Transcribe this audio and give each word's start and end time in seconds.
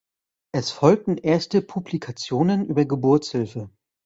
Es 0.51 0.71
folgten 0.71 1.17
erste 1.19 1.61
Publikationen 1.61 2.65
über 2.65 2.85
Geburtshilfe. 2.85 3.69